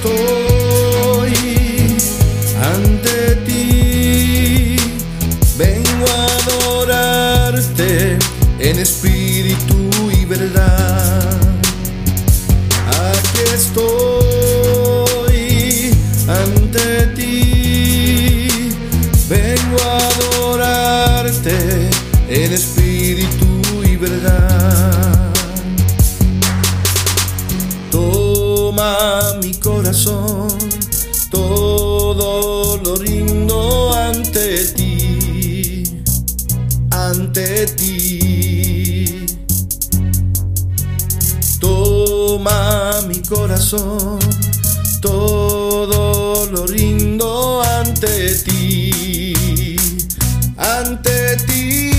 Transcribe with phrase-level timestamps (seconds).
[0.00, 1.34] estoy
[2.62, 4.76] ante ti.
[5.58, 8.18] Vengo a adorarte
[8.58, 11.38] en espíritu y verdad.
[12.88, 14.70] Aquí estoy
[16.28, 18.48] ante ti.
[19.28, 21.56] Vengo a adorarte
[22.28, 22.99] en espíritu
[29.90, 30.46] corazón,
[31.32, 36.04] todo lo rindo ante ti,
[36.90, 39.26] ante ti.
[41.58, 44.20] Toma mi corazón,
[45.00, 49.76] todo lo rindo ante ti,
[50.56, 51.89] ante ti,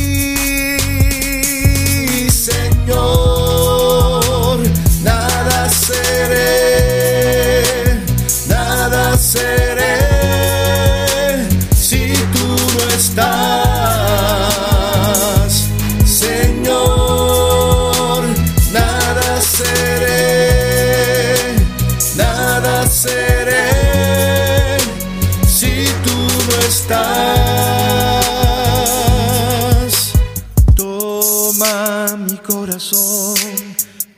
[32.18, 33.36] Mi corazón,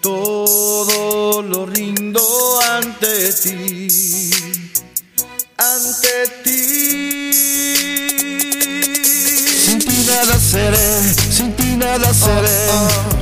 [0.02, 2.20] todo lo rindo
[2.72, 4.32] ante ti,
[5.58, 7.32] ante ti.
[9.64, 12.68] Sin ti nada seré, sin ti nada seré.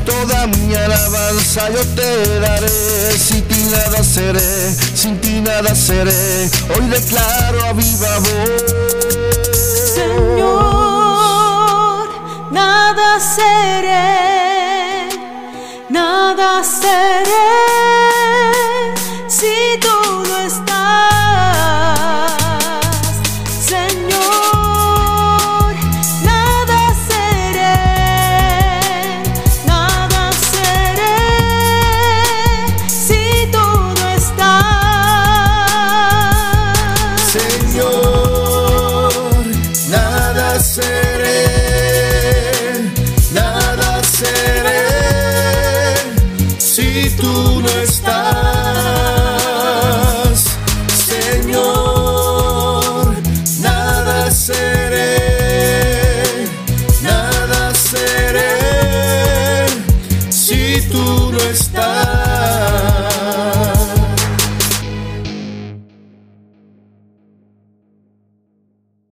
[0.05, 3.17] Toda mi alabanza yo te daré.
[3.17, 6.49] Sin ti nada seré, sin ti nada seré.
[6.77, 8.63] Hoy declaro a viva voz.
[9.95, 10.91] Señor,
[12.51, 13.80] nada seré,
[20.31, 20.70] tú
[60.91, 63.30] tú no estás.